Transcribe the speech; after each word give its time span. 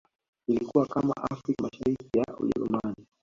Ilikuwa 0.47 0.85
kama 0.85 1.13
Afrika 1.17 1.63
Mashariki 1.63 2.17
ya 2.17 2.37
Ujerumani 2.37 3.07